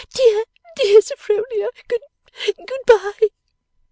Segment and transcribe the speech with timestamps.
[0.15, 0.45] Dear,
[0.77, 2.01] dear Sophronia, good,
[2.57, 3.27] good bye!